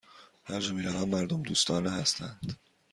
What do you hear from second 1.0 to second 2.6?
مردم دوستانه هستند.